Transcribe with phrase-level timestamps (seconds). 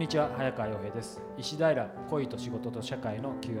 [0.00, 1.20] んにちは早川洋平です。
[1.36, 1.74] 石平
[2.08, 3.60] 恋と仕事と社会の Q&A、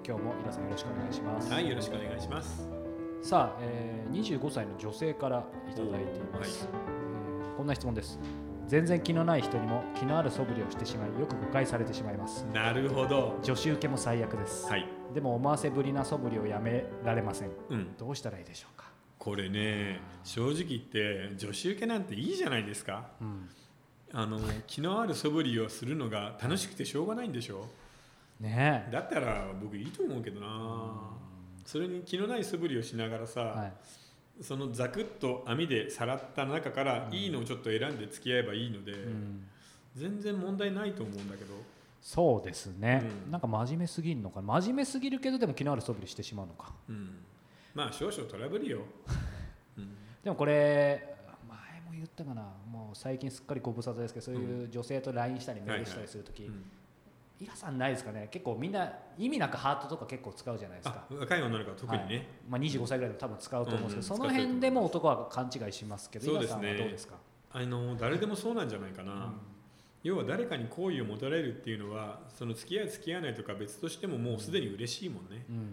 [0.00, 1.52] ー、今日も皆さんよろしくお願いします。
[1.52, 2.68] はい、よろしくお願いします。
[3.22, 8.20] さあ、えー、25歳の女性からいただいています、えーこんな質問です。
[8.68, 12.46] 全然気のない人にも気のある素振りをしてしまいよく誤解されてしまいます。
[12.54, 13.36] なるほど。
[13.42, 14.86] 女子受けも最悪です、はい。
[15.12, 17.50] でも思わせぶりな素振りをやめられません。
[17.70, 17.96] うん。
[17.96, 18.92] どうしたらいいでしょうか。
[19.18, 23.10] これね、正直言って女子受けなんていいじゃないですか。
[23.20, 23.48] うん
[24.12, 27.66] あの気のある素振りをするのが楽しくてしょうがないんでしょ。
[28.40, 30.92] ねえだったら僕いいと思うけどな。
[31.64, 33.72] それに気のない素振りをしながらさ、はい
[34.40, 39.46] そのザクッと網でさらった中からいいのをちょっと選んで付き合えばいいので、うん
[39.94, 41.54] 全然問題ないと思うんだけど。
[42.02, 47.24] そうですね、うんなんか真面目すぎるのかな真面目すぎるけどでも気のある素振りしてしまうのかうん。
[47.74, 48.80] まあ少々トラブルよ。
[49.78, 49.88] うん。
[50.22, 51.15] でもこれ
[51.96, 52.42] 言ったかな。
[52.70, 56.64] もう最近すっかりご無沙汰ですけどそういう女性と LINE したりメールしたりするとき、うん
[57.38, 58.28] イラさんないですかね。
[58.30, 62.26] 結構みんな意味なくハートとか結構使うじゃないですあか、若い女の子は特にね、はい。
[62.48, 66.56] まあ、25歳ぐらいでも多分使うと思うんですけど、うんその辺でも男は勘違いしますけどそうです。
[66.56, 67.16] ねイラさんはどうですか、
[67.52, 69.34] あの誰でもそうなんじゃないかな、
[70.02, 75.72] 要は誰かに好意を持たれるっていうのはその付き合い付き合わないとか別としてももうすでに嬉しいもんね、うんうん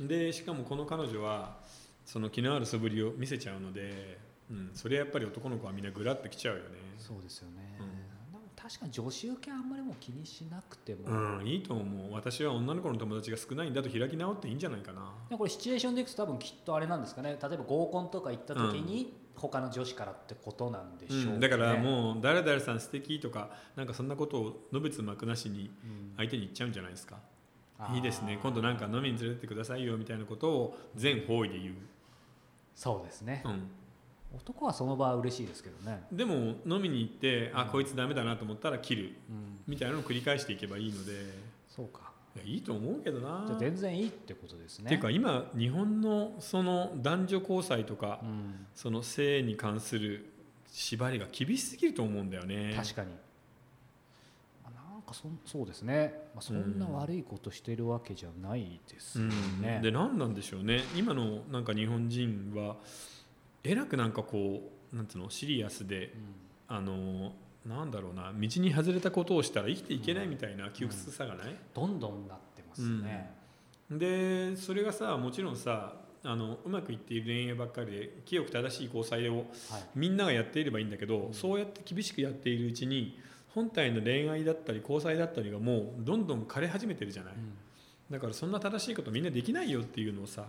[0.00, 0.08] うん。
[0.08, 1.58] でしかもこの彼女は
[2.06, 4.18] その気のある素振りを見せちゃうので、
[4.50, 6.70] うん、それやっぱり男の子はみんなグラッときちゃうよね。
[6.98, 8.32] そうですよね、うん。
[8.32, 11.46] でも確かに女子受けあんまりもう気にしなくても、うん。
[11.46, 12.12] いいと思う。
[12.12, 15.12] 私は女の子の友達が少ないんだと開き直っていいんじゃないかな。
[15.36, 17.30] これシチュエーションでいくと多分きっとあれなんですかね。
[17.30, 21.40] 例えば合コンとか行った時に他の女子からってことなんでしょうね、うん。
[21.40, 26.12] だからもう誰々さん素敵とかなんかそんなことをのべつ幕なしにうん。
[26.16, 27.18] 相手に言っちゃうんじゃないですか。
[27.94, 28.38] いいですね。
[28.42, 31.74] 今度なんか飲みに連れてってくださいよみたいなことを全方位で言う、
[32.74, 33.70] そうですね、うん、
[34.34, 36.34] 男はその場は嬉しいですけどね、でも
[36.66, 37.68] 飲みに行ってあうん。
[37.70, 41.12] こいつダメだなと思ったら切るうん、みたいなのを繰り返していけばいいので。
[41.68, 42.10] そうか。
[42.36, 43.44] いやいいと思うけどな。
[43.46, 44.86] じゃあ全然いいってことですね。
[44.86, 50.32] っていうか今日本のその男女交際とか、うん、その性に関する
[50.68, 52.72] 縛りが厳しすぎると思うんだよね。
[52.76, 53.08] 確かに、
[54.62, 59.62] まあ、なんかそんそうですね、まあ、そんな悪いことしてるわけじゃないですようん。
[59.62, 60.84] ね、で何なんでしょうね。
[60.96, 62.76] 今のなんか日本人は
[63.64, 66.34] えらくなんかこうなんつうのシリアスでうん。
[66.72, 67.32] あの
[67.66, 73.28] なんだろうな道に外れたことをしたら生きていけないみたいな窮屈さがない、どんどんなってますね、
[73.90, 79.46] でそれがさもちろんさあのうまくいっている恋愛ばっかりで清く正しい交際をはい。
[79.96, 81.34] みんながやっていればいいんだけど、うん。
[81.34, 83.18] そうやって厳しくやっているうちに
[83.52, 87.52] 本体の恋愛だったり交際だったりがもうどんどん枯れ始めてるじゃない、うん。
[88.12, 90.44] だからそんな正しいことみんなできないよっていうのをさ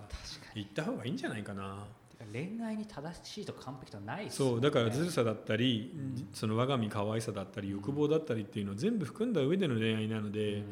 [0.54, 1.64] 言った方がいいんじゃないかな。
[1.64, 2.01] に
[2.32, 4.52] 恋愛に正しいと完璧とはないですよね。
[4.54, 6.28] そうだからずるさだったり、うん。
[6.34, 10.66] その我が身可愛さだったり欲望だったりっていうのを全部含んだ上での恋愛なので、うん。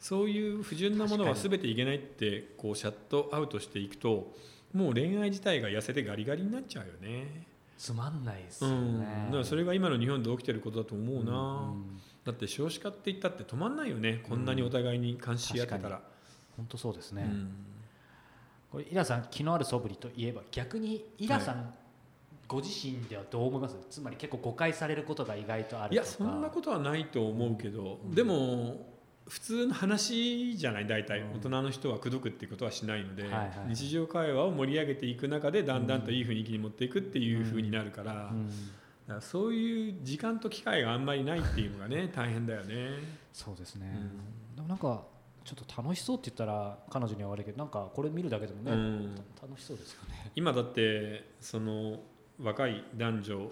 [0.00, 4.34] そういう不純なものは全ていけないってこうシャットアウトしていくと
[4.74, 7.46] もう恋愛自体が痩せてガリガリになっちゃうよね。
[7.78, 11.32] つまんないですようん、ね、だからそれが今の日本で起きてることだと思うな、
[11.72, 12.00] ん。
[12.24, 14.22] だって少子化って言ったって止まんないよね。
[14.28, 16.00] こんなにお互いに監視し合ってたら、
[16.56, 17.52] 本当そうですね、うん
[18.72, 21.74] これイラさん気のある素振りといえば逆にイラさん、
[22.48, 23.76] ご自身ではどう思います？
[23.90, 28.14] つまり結構誤解されることが意外とあるいやそんなことはないと思うけど、うん。
[28.14, 28.90] でも
[29.28, 30.86] 普通の話じゃない？
[30.86, 31.32] 大体、うん。
[31.34, 38.50] 大人の人は口説くっていうことはしないので、はいはい日常会話を盛り上げていく中でだんだんといい雰囲気に持っていくっていう風になるから,、うん。
[39.06, 42.90] らそういう時間と機会があんまりないっていうのがね大変だよね。
[43.32, 44.56] そうですね、うん。
[44.56, 45.02] でもなんか
[45.44, 49.14] ちょっと楽しそうって言ったら彼女には悪いけどなんかこれ見るだけでもね、うん。
[49.40, 50.30] た楽しそうですよね。
[50.34, 52.00] 今だってその
[52.40, 53.50] 若い男女、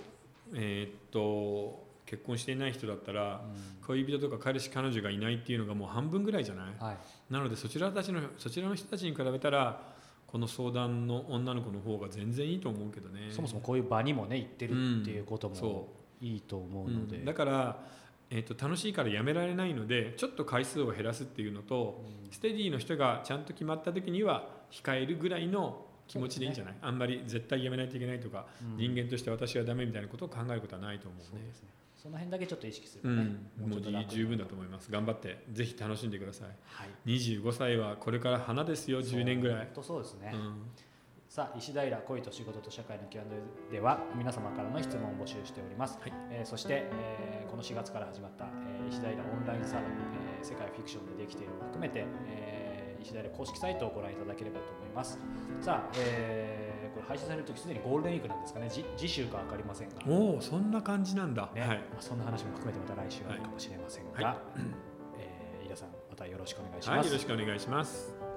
[0.55, 3.41] えーっと結婚していない人だったら
[3.87, 6.67] 恋人とか彼氏彼女がいないっていうのがもう半分ぐらいじゃない？
[6.81, 6.97] はい。
[7.33, 9.81] なのでそちらたちのそちらの人たちに比べたら
[10.27, 13.29] この相談の女の子の方が全然いいと思うけどね。
[13.31, 15.89] そもそもこういう場にもね行ってるっていうことも
[16.21, 17.25] ういいと思ううので、ん。
[17.25, 17.79] だから、
[18.31, 28.77] えー、と楽しいからやめられないのでちょっと回数を減らすっていうのとステディの人がちゃんと決まった時には控えるぐらいの気持ちでいいんじゃない、あんまり絶対やめないといけないとか、うん。
[28.77, 31.21] 人間として私はダメみたいなことを考えることはないと思う。
[31.21, 31.69] ねそうですね。
[31.97, 33.15] その辺だけちょっと意識するとね、
[33.61, 38.91] うん、もう十分だと思います頑張ってぜひ楽しんでくださいはい25歳はこれから花です。
[38.91, 40.63] よ10年ぐらいそうですね、うん
[41.31, 43.23] さあ石平恋と仕事と社会の Q&A
[43.73, 46.13] では皆様からの質問を募集しております、はい。
[46.29, 49.85] えーそして、えーこの4月から始まった、えー石平オンラインサロン、
[50.41, 55.21] えー世界フィクションでできているを含めて、えー石平公式サイトをご覧いただければと思います。
[55.61, 58.69] さあ、えーーこれ配信される時すでにゴールデンウィークなんですかね。
[58.69, 61.59] じ次週か分かりませんが、ねおおそんな感じなんだ、はい。
[61.61, 64.37] まあそんな話も含めてまた来週あるかもしれませんが、はい。
[65.21, 67.07] えー飯田さんまたよろしくお願いしはい、ます。
[67.07, 68.30] よろしくお願いします